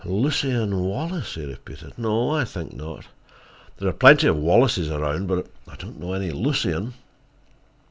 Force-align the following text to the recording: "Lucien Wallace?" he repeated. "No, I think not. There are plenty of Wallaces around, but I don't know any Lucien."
"Lucien 0.03 0.75
Wallace?" 0.83 1.35
he 1.35 1.45
repeated. 1.45 1.93
"No, 1.95 2.31
I 2.31 2.43
think 2.43 2.73
not. 2.73 3.05
There 3.77 3.87
are 3.87 3.93
plenty 3.93 4.25
of 4.25 4.35
Wallaces 4.35 4.89
around, 4.89 5.27
but 5.27 5.45
I 5.67 5.75
don't 5.75 5.99
know 5.99 6.13
any 6.13 6.31
Lucien." 6.31 6.95